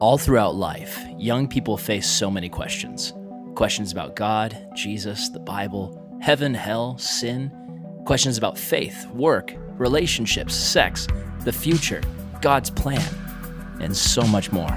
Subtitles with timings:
[0.00, 3.14] All throughout life, young people face so many questions
[3.56, 7.50] questions about God, Jesus, the Bible, heaven, hell, sin,
[8.04, 11.08] questions about faith, work, relationships, sex,
[11.40, 12.00] the future,
[12.40, 13.02] God's plan,
[13.80, 14.70] and so much more.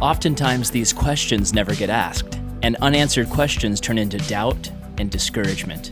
[0.00, 5.90] Oftentimes, these questions never get asked, and unanswered questions turn into doubt and discouragement.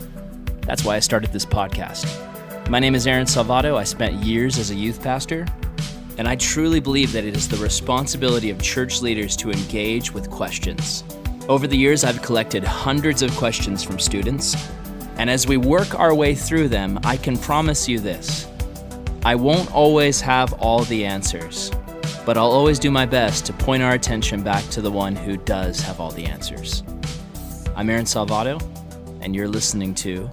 [0.61, 2.07] That's why I started this podcast.
[2.69, 3.75] My name is Aaron Salvato.
[3.75, 5.45] I spent years as a youth pastor,
[6.17, 10.29] and I truly believe that it is the responsibility of church leaders to engage with
[10.29, 11.03] questions.
[11.49, 14.55] Over the years, I've collected hundreds of questions from students,
[15.17, 18.47] and as we work our way through them, I can promise you this
[19.23, 21.71] I won't always have all the answers,
[22.25, 25.37] but I'll always do my best to point our attention back to the one who
[25.37, 26.83] does have all the answers.
[27.75, 28.61] I'm Aaron Salvato,
[29.21, 30.29] and you're listening to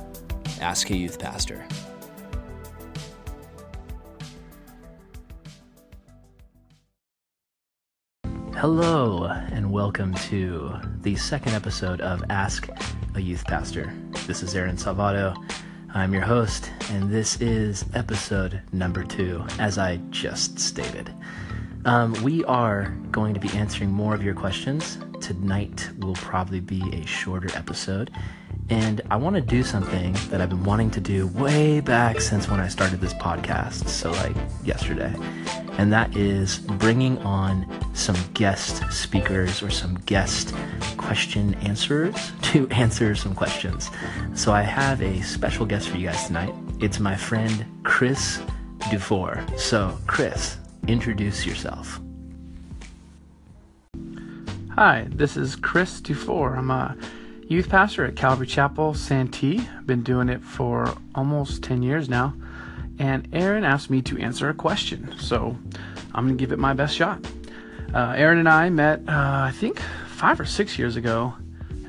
[0.61, 1.67] Ask a Youth Pastor.
[8.63, 12.69] Hello, and welcome to the second episode of Ask
[13.17, 13.93] a Youth Pastor.
[14.29, 15.35] This is Aaron Salvato.
[15.93, 21.13] I'm your host, and this is episode number two, as I just stated.
[21.87, 24.97] Um, we are going to be answering more of your questions.
[25.21, 28.13] Tonight will probably be a shorter episode,
[28.71, 32.49] and I want to do something that I've been wanting to do way back since
[32.49, 35.13] when I started this podcast, so like yesterday
[35.79, 40.55] and that is bringing on some guest speakers or some guest
[40.97, 43.91] question answerers to answer some questions.
[44.35, 46.55] So I have a special guest for you guys tonight.
[46.81, 48.41] It's my friend Chris
[48.91, 49.45] Dufour.
[49.57, 52.01] So, Chris, introduce yourself.
[54.75, 56.57] Hi, this is Chris Dufour.
[56.57, 56.97] I'm a
[57.47, 59.61] youth pastor at Calvary Chapel, Santee.
[59.77, 62.35] I've been doing it for almost 10 years now
[62.99, 65.15] and Aaron asked me to answer a question.
[65.19, 65.57] So
[66.15, 67.25] I'm going to give it my best shot.
[67.95, 71.35] Uh, Aaron and I met, uh, I think, five or six years ago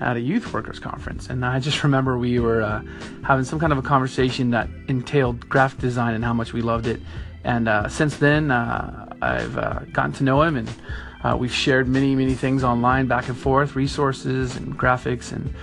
[0.01, 1.29] at a youth workers conference.
[1.29, 2.81] And I just remember we were uh,
[3.23, 6.87] having some kind of a conversation that entailed graphic design and how much we loved
[6.87, 7.01] it.
[7.43, 12.15] And uh, since then, uh, I've uh, gotten to know him and we've shared many,
[12.15, 15.53] many things online back and forth, resources and graphics and,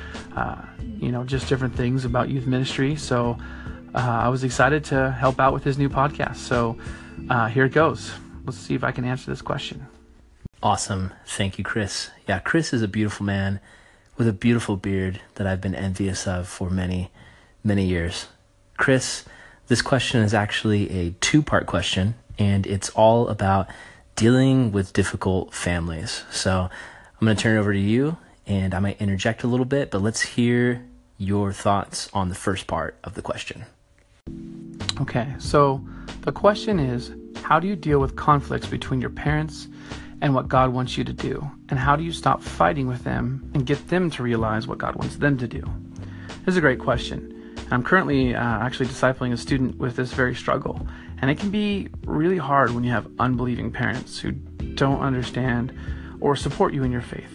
[1.02, 2.96] you know, just different things about youth ministry.
[2.96, 3.38] So,
[3.94, 6.36] uh, I was excited to help out with his new podcast.
[6.36, 6.78] So
[7.28, 8.12] uh, here it goes.
[8.44, 9.86] Let's see if I can answer this question.
[10.62, 11.12] Awesome.
[11.26, 12.10] Thank you, Chris.
[12.28, 13.60] Yeah, Chris is a beautiful man
[14.16, 17.10] with a beautiful beard that I've been envious of for many,
[17.64, 18.26] many years.
[18.76, 19.24] Chris,
[19.68, 23.68] this question is actually a two part question, and it's all about
[24.16, 26.24] dealing with difficult families.
[26.30, 26.68] So
[27.20, 29.90] I'm going to turn it over to you, and I might interject a little bit,
[29.90, 30.84] but let's hear
[31.16, 33.64] your thoughts on the first part of the question.
[35.00, 35.82] Okay, so
[36.22, 37.12] the question is
[37.42, 39.66] how do you deal with conflicts between your parents
[40.20, 41.50] and what God wants you to do?
[41.70, 44.96] And how do you stop fighting with them and get them to realize what God
[44.96, 45.62] wants them to do?
[46.44, 47.54] This is a great question.
[47.70, 50.86] I'm currently uh, actually discipling a student with this very struggle.
[51.22, 55.72] And it can be really hard when you have unbelieving parents who don't understand
[56.20, 57.32] or support you in your faith.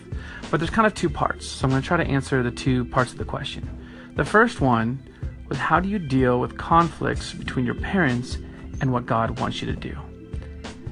[0.51, 1.47] But there's kind of two parts.
[1.47, 3.67] So I'm going to try to answer the two parts of the question.
[4.15, 4.99] The first one
[5.47, 8.37] with how do you deal with conflicts between your parents
[8.81, 9.97] and what God wants you to do.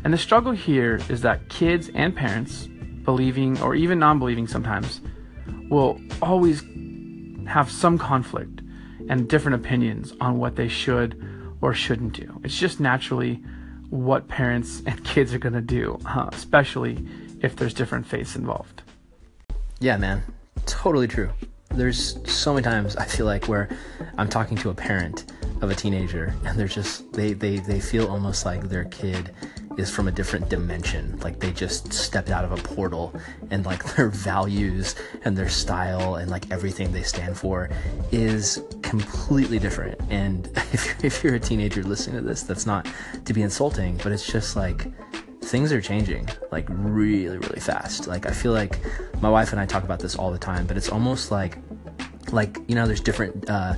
[0.03, 2.67] And the struggle here is that kids and parents,
[3.03, 5.01] believing or even non believing sometimes,
[5.69, 6.61] will always
[7.47, 8.61] have some conflict
[9.09, 11.21] and different opinions on what they should
[11.61, 12.39] or shouldn't do.
[12.43, 13.41] It's just naturally
[13.89, 17.05] what parents and kids are going to do, uh, especially
[17.41, 18.81] if there's different faiths involved.
[19.79, 20.23] Yeah, man.
[20.65, 21.31] Totally true
[21.73, 23.69] there's so many times I feel like where
[24.17, 28.07] I'm talking to a parent of a teenager and they're just they they they feel
[28.07, 29.31] almost like their kid
[29.77, 31.17] is from a different dimension.
[31.19, 33.13] Like they just stepped out of a portal
[33.49, 37.69] and like their values and their style and like everything they stand for
[38.11, 39.99] is completely different.
[40.09, 42.87] And if, if you're a teenager listening to this that's not
[43.25, 44.87] to be insulting but it's just like
[45.43, 48.07] things are changing like really really fast.
[48.07, 48.79] Like i feel like
[49.21, 51.57] my wife and i talk about this all the time but it's almost like
[52.31, 53.73] like you know there's different uh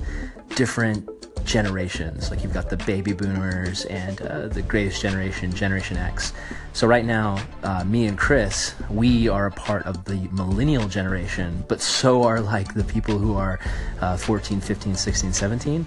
[0.54, 1.08] different
[1.46, 2.30] generations.
[2.30, 6.32] Like you've got the baby boomers and uh, the greatest generation generation x.
[6.72, 11.64] So right now uh, me and chris we are a part of the millennial generation
[11.68, 13.58] but so are like the people who are
[14.00, 15.86] uh, 14 15 16 17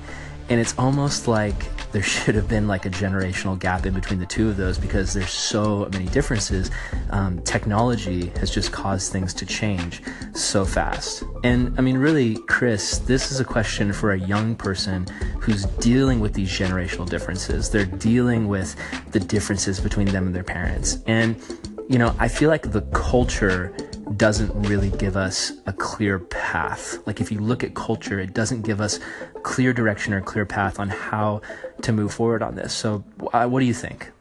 [0.50, 4.26] and it's almost like there should have been like a generational gap in between the
[4.26, 6.70] two of those because there's so many differences.
[7.10, 10.02] Um, technology has just caused things to change
[10.34, 11.24] so fast.
[11.44, 15.08] And I mean, really, Chris, this is a question for a young person
[15.40, 17.70] who's dealing with these generational differences.
[17.70, 18.76] They're dealing with
[19.12, 21.00] the differences between them and their parents.
[21.08, 21.42] And,
[21.90, 23.76] you know, I feel like the culture
[24.18, 26.98] doesn't really give us a clear path.
[27.06, 29.00] Like if you look at culture, it doesn't give us
[29.44, 31.42] clear direction or clear path on how
[31.84, 32.74] to move forward on this.
[32.74, 33.04] So,
[33.34, 34.12] uh, what do you think?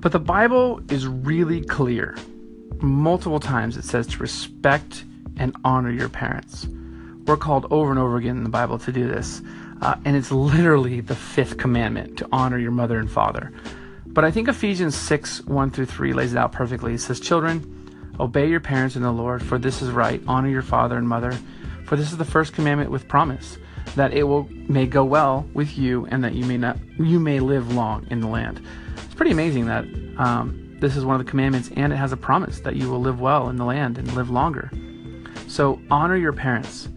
[0.00, 2.16] But the Bible is really clear.
[2.80, 5.04] Multiple times it says to respect
[5.36, 6.66] and honor your parents.
[7.26, 9.42] We're called over and over again in the Bible to do this.
[9.82, 13.52] Uh, and it's literally the fifth commandment to honor your mother and father.
[14.06, 16.94] But I think Ephesians 6 1 through 3 lays it out perfectly.
[16.94, 17.76] It says, Children,
[18.18, 20.22] Obey your parents in the Lord, for this is right.
[20.26, 21.32] Honor your father and mother,
[21.84, 23.58] for this is the first commandment with promise,
[23.96, 27.40] that it will may go well with you, and that you may not you may
[27.40, 28.64] live long in the land.
[28.96, 29.84] It's pretty amazing that
[30.18, 33.00] um, this is one of the commandments, and it has a promise that you will
[33.00, 34.70] live well in the land and live longer.
[35.48, 36.88] So honor your parents.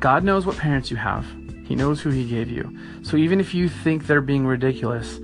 [0.00, 1.26] God knows what parents you have.
[1.64, 2.78] He knows who He gave you.
[3.02, 5.18] So even if you think they're being ridiculous,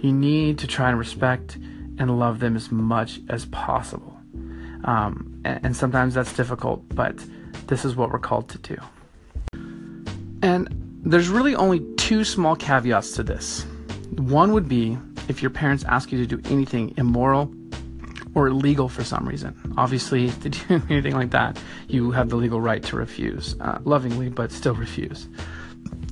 [0.00, 1.56] you need to try and respect
[1.98, 4.18] and love them as much as possible.
[4.84, 7.16] Um, and, and sometimes that's difficult, but
[7.66, 8.76] this is what we're called to do.
[10.52, 10.68] And
[11.02, 13.64] there's really only two small caveats to this.
[14.18, 17.50] One would be if your parents ask you to do anything immoral
[18.34, 19.56] or illegal for some reason.
[19.78, 21.58] Obviously, to do anything like that,
[21.88, 25.26] you have the legal right to refuse, uh, lovingly, but still refuse.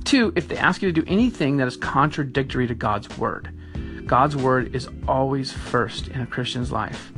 [0.05, 3.53] Two, if they ask you to do anything that is contradictory to God's word.
[4.07, 7.10] God's word is always first in a Christian's life.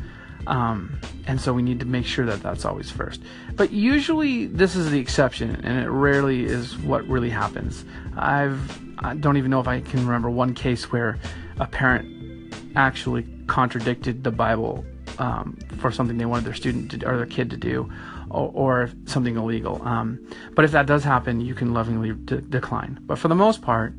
[0.48, 3.22] Um, and so we need to make sure that that's always first.
[3.56, 7.86] But usually this is the exception, and it rarely is what really happens.
[8.18, 11.18] I've I don't even know if I can remember one case where
[11.60, 14.86] a parent actually contradicted the Bible
[15.20, 17.92] um, for something they wanted their student to, or their kid to do,
[18.30, 19.82] or, or something illegal.
[19.84, 20.26] Um,
[20.56, 23.00] but if that does happen, you can lovingly de- decline.
[23.02, 23.94] But for the most part,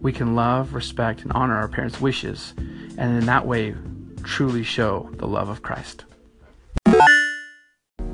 [0.00, 2.54] we can love, respect, and honor our parents' wishes,
[2.96, 3.74] and in that way,
[4.24, 6.04] truly show the love of Christ.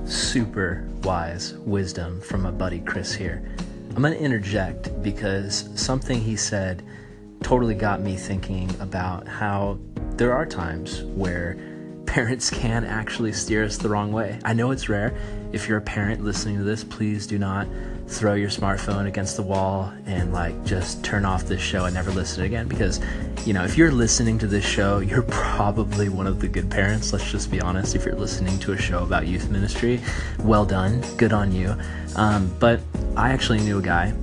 [0.05, 3.43] Super wise wisdom from my buddy Chris here.
[3.91, 6.85] I'm going to interject because something he said
[7.43, 9.79] totally got me thinking about how
[10.17, 11.57] there are times where
[12.07, 14.39] parents can actually steer us the wrong way.
[14.45, 15.17] I know it's rare.
[15.53, 17.67] If you're a parent listening to this, please do not
[18.09, 22.11] throw your smartphone against the wall and like just turn off this show and never
[22.11, 22.69] listen again?
[22.69, 23.01] Because
[23.45, 27.13] you know if you're listening to this show you're probably one of the good parents
[27.13, 30.01] let's just be honest if you're listening to a show about youth ministry.
[30.41, 31.05] Well done.
[31.17, 31.77] Good on you.
[32.17, 32.81] Um, but
[33.17, 34.15] i actually knew a guy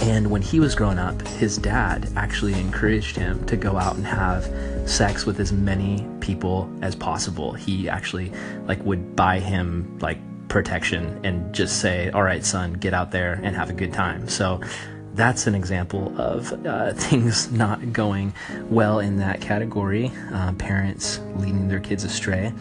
[0.00, 4.06] and when he was growing up his dad actually encouraged him to go out and
[4.06, 4.44] have
[4.88, 7.52] sex with as many people as possible.
[7.52, 8.32] He actually
[8.66, 10.18] like would buy him like
[10.48, 14.28] protection and just say, all right, son, get out there and have a good time.
[14.28, 14.60] So
[15.14, 18.32] that's an example of uh, things not going
[18.70, 22.52] well in that category, uh, parents leading their kids astray.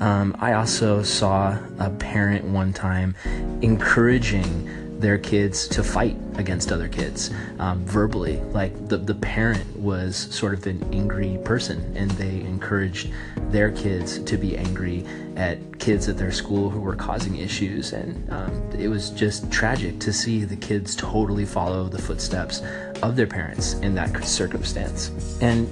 [0.00, 3.14] Um, I also saw a parent one time
[3.62, 8.40] encouraging their kids to fight against other kids um, verbally.
[8.52, 13.10] Like the, the parent was sort of an angry person, and they encouraged
[13.50, 15.04] their kids to be angry
[15.36, 17.92] at kids at their school who were causing issues.
[17.92, 22.62] And um, it was just tragic to see the kids totally follow the footsteps
[23.02, 25.38] of their parents in that circumstance.
[25.42, 25.68] And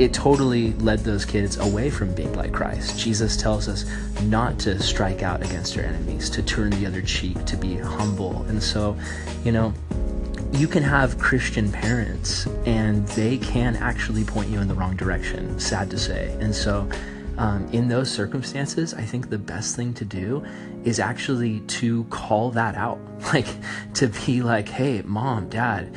[0.00, 2.98] it totally led those kids away from being like Christ.
[2.98, 3.84] Jesus tells us
[4.22, 8.42] not to strike out against our enemies, to turn the other cheek, to be humble.
[8.44, 8.96] And so,
[9.44, 9.74] you know,
[10.52, 15.60] you can have Christian parents and they can actually point you in the wrong direction,
[15.60, 16.34] sad to say.
[16.40, 16.88] And so,
[17.36, 20.42] um, in those circumstances, I think the best thing to do
[20.82, 22.98] is actually to call that out.
[23.34, 23.48] Like,
[23.94, 25.94] to be like, hey, mom, dad,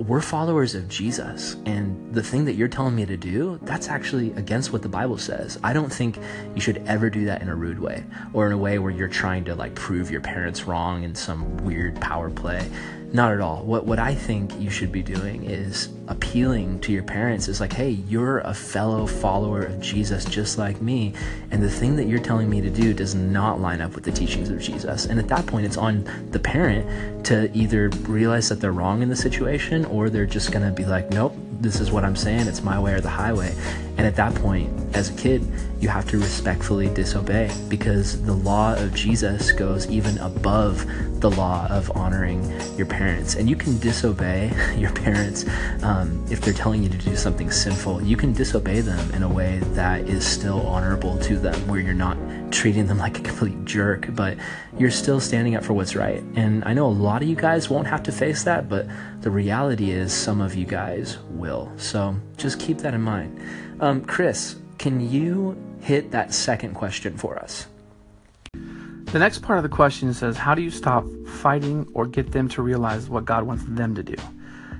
[0.00, 4.32] we're followers of Jesus, and the thing that you're telling me to do, that's actually
[4.32, 5.58] against what the Bible says.
[5.64, 6.18] I don't think
[6.54, 9.08] you should ever do that in a rude way or in a way where you're
[9.08, 12.68] trying to like prove your parents wrong in some weird power play.
[13.10, 13.62] Not at all.
[13.64, 17.72] What what I think you should be doing is appealing to your parents is like,
[17.72, 21.14] "Hey, you're a fellow follower of Jesus just like me,
[21.50, 24.12] and the thing that you're telling me to do does not line up with the
[24.12, 28.60] teachings of Jesus." And at that point, it's on the parent to either realize that
[28.60, 31.90] they're wrong in the situation or they're just going to be like, "Nope, this is
[31.90, 32.46] what I'm saying.
[32.46, 33.54] It's my way or the highway."
[33.98, 35.44] And at that point, as a kid,
[35.80, 40.86] you have to respectfully disobey because the law of Jesus goes even above
[41.20, 42.42] the law of honoring
[42.76, 43.34] your parents.
[43.34, 45.44] And you can disobey your parents
[45.82, 48.02] um, if they're telling you to do something sinful.
[48.02, 51.92] You can disobey them in a way that is still honorable to them, where you're
[51.92, 52.16] not
[52.52, 54.36] treating them like a complete jerk, but
[54.78, 56.22] you're still standing up for what's right.
[56.36, 58.86] And I know a lot of you guys won't have to face that, but
[59.22, 61.72] the reality is some of you guys will.
[61.76, 63.40] So just keep that in mind.
[63.80, 67.66] Um, Chris, can you hit that second question for us?
[68.52, 72.48] The next part of the question says, How do you stop fighting or get them
[72.50, 74.16] to realize what God wants them to do?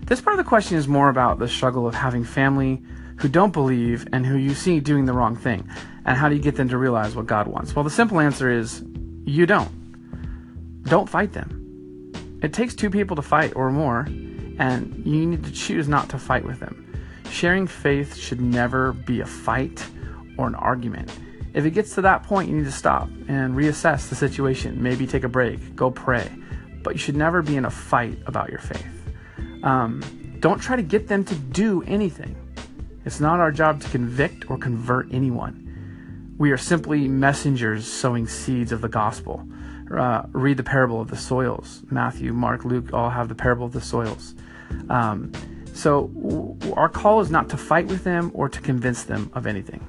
[0.04, 2.82] This part of the question is more about the struggle of having family
[3.18, 5.68] who don't believe and who you see doing the wrong thing.
[6.04, 7.76] And how do you get them to realize what God wants?
[7.76, 8.82] Well, the simple answer is
[9.24, 10.82] you don't.
[10.84, 12.40] Don't fight them.
[12.42, 14.00] It takes two people to fight or more,
[14.58, 16.87] and you need to choose not to fight with them.
[17.30, 19.86] Sharing faith should never be a fight
[20.36, 21.10] or an argument.
[21.54, 24.82] If it gets to that point, you need to stop and reassess the situation.
[24.82, 26.30] Maybe take a break, go pray.
[26.82, 28.86] But you should never be in a fight about your faith.
[29.62, 30.02] Um,
[30.40, 32.36] don't try to get them to do anything.
[33.04, 36.34] It's not our job to convict or convert anyone.
[36.38, 39.46] We are simply messengers sowing seeds of the gospel.
[39.90, 41.82] Uh, read the parable of the soils.
[41.90, 44.34] Matthew, Mark, Luke all have the parable of the soils.
[44.88, 45.32] Um,
[45.78, 49.86] so our call is not to fight with them or to convince them of anything.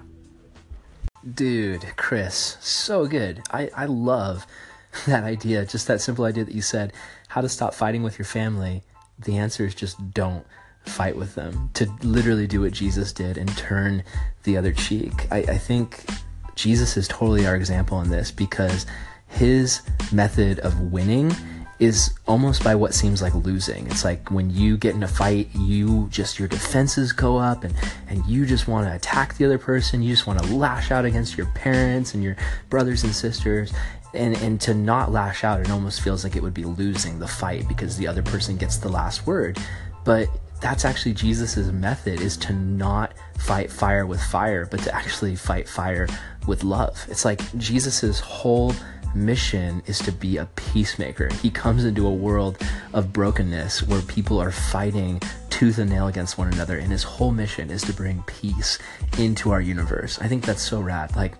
[1.33, 3.41] Dude, Chris, so good.
[3.49, 4.45] I, I love
[5.07, 6.93] that idea, just that simple idea that you said,
[7.29, 8.83] how to stop fighting with your family.
[9.17, 10.45] The answer is just don't
[10.85, 14.03] fight with them, to literally do what Jesus did and turn
[14.43, 15.27] the other cheek.
[15.31, 16.05] I, I think
[16.53, 18.85] Jesus is totally our example in this because
[19.27, 19.81] his
[20.11, 21.33] method of winning
[21.79, 23.87] is almost by what seems like losing.
[23.87, 27.73] It's like when you get in a fight, you just your defenses go up and
[28.09, 30.03] and you just want to attack the other person.
[30.03, 32.35] You just want to lash out against your parents and your
[32.69, 33.73] brothers and sisters.
[34.13, 37.27] And and to not lash out, it almost feels like it would be losing the
[37.27, 39.57] fight because the other person gets the last word.
[40.03, 40.27] But
[40.61, 45.69] that's actually Jesus's method is to not fight fire with fire, but to actually fight
[45.69, 46.07] fire
[46.47, 47.05] with love.
[47.09, 48.73] It's like Jesus's whole
[49.15, 51.29] mission is to be a peacemaker.
[51.41, 52.57] He comes into a world
[52.93, 57.31] of brokenness where people are fighting tooth and nail against one another, and his whole
[57.31, 58.79] mission is to bring peace
[59.17, 60.19] into our universe.
[60.19, 61.15] I think that's so rad.
[61.15, 61.35] Like,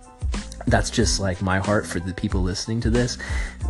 [0.68, 3.18] that's just like my heart for the people listening to this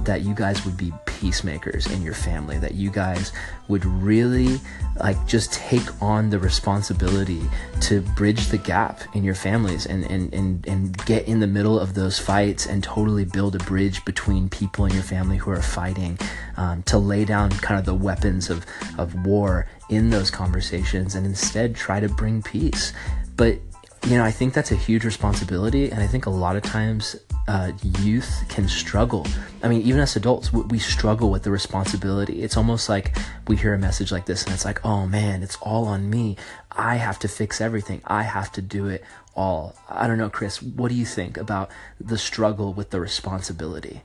[0.01, 3.31] that you guys would be peacemakers in your family that you guys
[3.67, 4.59] would really
[4.99, 7.41] like just take on the responsibility
[7.79, 11.79] to bridge the gap in your families and and and, and get in the middle
[11.79, 15.61] of those fights and totally build a bridge between people in your family who are
[15.61, 16.17] fighting
[16.57, 18.65] um, to lay down kind of the weapons of
[18.97, 22.93] of war in those conversations and instead try to bring peace.
[23.35, 23.59] But
[24.05, 27.15] you know, I think that's a huge responsibility, and I think a lot of times
[27.47, 29.27] uh, youth can struggle.
[29.61, 32.41] I mean, even as adults, we struggle with the responsibility.
[32.41, 35.57] It's almost like we hear a message like this, and it's like, oh man, it's
[35.57, 36.37] all on me.
[36.71, 38.01] I have to fix everything.
[38.05, 39.03] I have to do it
[39.35, 39.75] all.
[39.89, 40.61] I don't know, Chris.
[40.61, 44.01] What do you think about the struggle with the responsibility?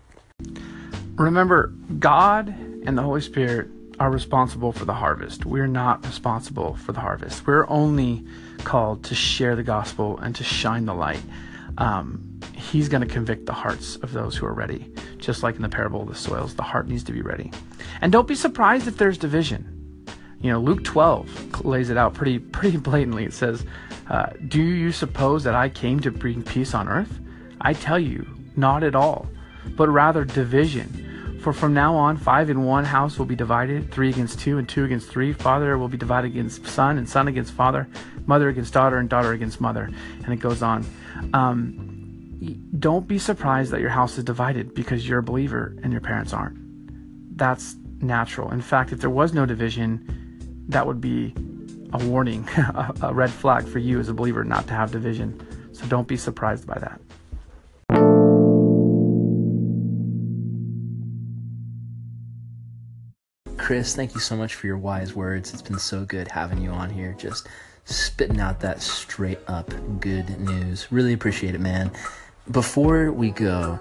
[1.16, 2.48] Remember, God
[2.86, 5.44] and the Holy Spirit are responsible for the harvest.
[5.44, 7.46] We're not responsible for the harvest.
[7.46, 8.24] We're only
[8.58, 11.22] called to share the gospel and to shine the light.
[11.78, 14.92] Um, he's going to convict the hearts of those who are ready.
[15.18, 17.50] Just like in the parable of the soils, the heart needs to be ready.
[18.00, 20.04] And don't be surprised if there's division.
[20.40, 23.24] You know, Luke 12 lays it out pretty pretty blatantly.
[23.24, 23.64] It says,
[24.10, 27.18] uh, "Do you suppose that I came to bring peace on earth?
[27.60, 29.26] I tell you, not at all,
[29.76, 31.13] but rather division."
[31.44, 34.66] For from now on, five in one house will be divided, three against two, and
[34.66, 35.34] two against three.
[35.34, 37.86] Father will be divided against son, and son against father,
[38.24, 39.90] mother against daughter, and daughter against mother.
[40.24, 40.86] And it goes on.
[41.34, 46.00] Um, don't be surprised that your house is divided because you're a believer and your
[46.00, 46.56] parents aren't.
[47.36, 48.50] That's natural.
[48.50, 51.34] In fact, if there was no division, that would be
[51.92, 52.48] a warning,
[53.02, 55.46] a red flag for you as a believer not to have division.
[55.74, 57.02] So don't be surprised by that.
[63.64, 65.54] Chris, thank you so much for your wise words.
[65.54, 67.48] It's been so good having you on here, just
[67.86, 70.86] spitting out that straight up good news.
[70.92, 71.90] Really appreciate it, man.
[72.50, 73.80] Before we go,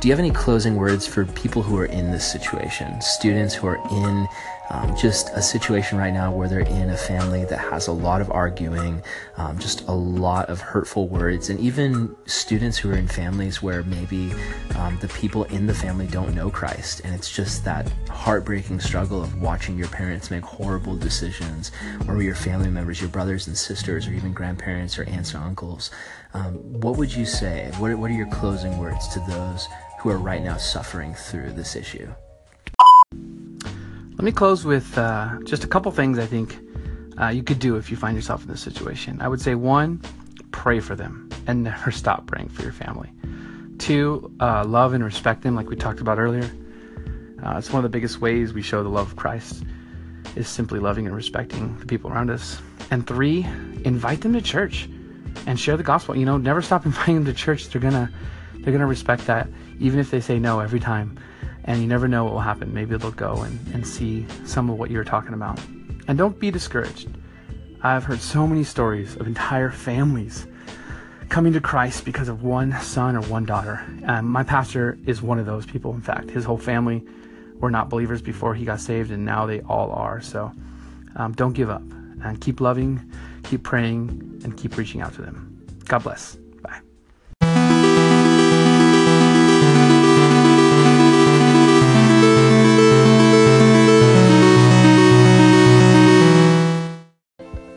[0.00, 3.00] do you have any closing words for people who are in this situation?
[3.00, 4.28] Students who are in
[4.72, 8.22] um, just a situation right now where they're in a family that has a lot
[8.22, 9.02] of arguing,
[9.36, 13.82] um, just a lot of hurtful words, and even students who are in families where
[13.82, 14.32] maybe
[14.76, 19.22] um, the people in the family don't know Christ, and it's just that heartbreaking struggle
[19.22, 21.70] of watching your parents make horrible decisions,
[22.08, 25.90] or your family members, your brothers and sisters, or even grandparents or aunts or uncles.
[26.32, 27.70] Um, what would you say?
[27.76, 29.68] What, what are your closing words to those
[30.00, 32.10] who are right now suffering through this issue?
[34.22, 36.56] Let me close with uh, just a couple things I think
[37.20, 39.20] uh, you could do if you find yourself in this situation.
[39.20, 40.00] I would say one,
[40.52, 43.10] pray for them and never stop praying for your family.
[43.78, 46.48] Two, uh, love and respect them, like we talked about earlier.
[47.44, 49.64] Uh, it's one of the biggest ways we show the love of Christ
[50.36, 52.62] is simply loving and respecting the people around us.
[52.92, 53.44] And three,
[53.84, 54.88] invite them to church
[55.48, 56.16] and share the gospel.
[56.16, 57.70] You know, never stop inviting them to church.
[57.70, 58.08] They're gonna
[58.60, 59.48] they're gonna respect that,
[59.80, 61.18] even if they say no every time.
[61.64, 62.74] And you never know what will happen.
[62.74, 65.60] Maybe they'll go and, and see some of what you're talking about.
[66.08, 67.08] And don't be discouraged.
[67.82, 70.46] I've heard so many stories of entire families
[71.28, 73.84] coming to Christ because of one son or one daughter.
[74.04, 75.94] Um, my pastor is one of those people.
[75.94, 77.04] In fact, his whole family
[77.58, 80.20] were not believers before he got saved, and now they all are.
[80.20, 80.52] So
[81.16, 81.82] um, don't give up
[82.22, 83.00] and keep loving,
[83.44, 85.64] keep praying, and keep reaching out to them.
[85.86, 86.36] God bless.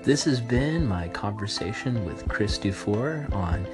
[0.05, 3.65] This has been my conversation with Chris Dufour on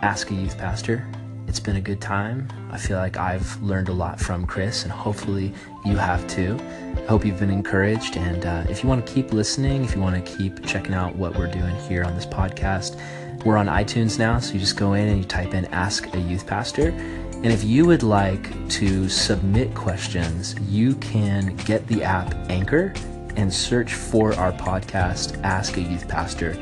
[0.00, 1.06] Ask a Youth Pastor.
[1.46, 2.48] It's been a good time.
[2.70, 5.52] I feel like I've learned a lot from Chris, and hopefully
[5.84, 6.58] you have too.
[6.96, 8.16] I hope you've been encouraged.
[8.16, 11.16] And uh, if you want to keep listening, if you want to keep checking out
[11.16, 12.98] what we're doing here on this podcast,
[13.44, 14.38] we're on iTunes now.
[14.38, 16.88] So you just go in and you type in Ask a Youth Pastor.
[16.88, 22.94] And if you would like to submit questions, you can get the app Anchor
[23.36, 26.56] and search for our podcast, Ask a Youth Pastor,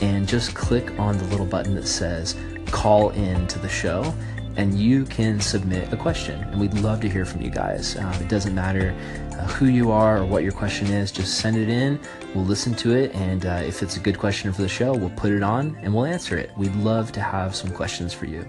[0.00, 2.36] and just click on the little button that says
[2.70, 4.14] Call in to the show
[4.56, 6.42] and you can submit a question.
[6.44, 7.96] And we'd love to hear from you guys.
[7.96, 8.94] Um, it doesn't matter
[9.32, 11.98] uh, who you are or what your question is, just send it in.
[12.34, 13.14] We'll listen to it.
[13.14, 15.94] And uh, if it's a good question for the show, we'll put it on and
[15.94, 16.50] we'll answer it.
[16.56, 18.46] We'd love to have some questions for you.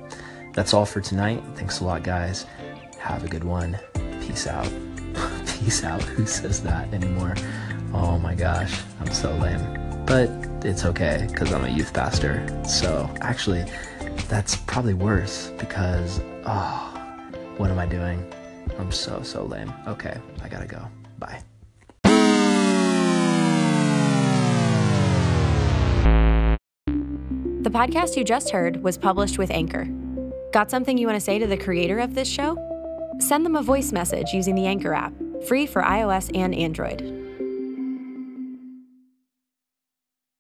[0.54, 1.42] That's all for tonight.
[1.56, 2.46] Thanks a lot, guys.
[3.00, 3.78] Have a good one.
[4.22, 4.72] Peace out.
[5.64, 6.02] Peace out.
[6.18, 7.36] Who says that anymore?
[7.94, 9.62] Oh my gosh, I'm so lame.
[10.06, 10.30] But
[10.66, 12.46] it's okay because I'm a youth pastor.
[12.68, 13.64] So actually,
[14.28, 16.90] that's probably worse because, oh,
[17.56, 18.30] what am I doing?
[18.78, 19.72] I'm so, so lame.
[19.88, 20.86] Okay, I gotta go.
[21.18, 21.42] Bye.
[27.62, 29.88] The podcast you just heard was published with Anchor.
[30.52, 32.58] Got something you want to say to the creator of this show?
[33.20, 35.14] Send them a voice message using the Anchor app,
[35.48, 37.23] free for iOS and Android.